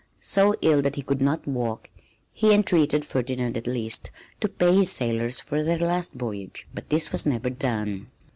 So 0.19 0.55
ill 0.63 0.81
that 0.81 0.95
he 0.95 1.03
could 1.03 1.21
not 1.21 1.47
walk, 1.47 1.91
he 2.33 2.55
entreated 2.55 3.05
Ferdinand 3.05 3.55
at 3.55 3.67
least 3.67 4.09
to 4.39 4.49
pay 4.49 4.75
his 4.77 4.91
sailors 4.91 5.39
for 5.39 5.61
their 5.61 5.77
last 5.77 6.13
voyage, 6.15 6.67
but 6.73 6.89
this 6.89 7.11
was 7.11 7.27
never 7.27 7.51
done. 7.51 8.07